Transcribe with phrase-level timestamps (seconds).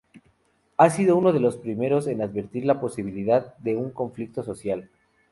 [0.77, 4.89] Ha sido uno de los primeros en advertir la posibilidad de un conflicto social.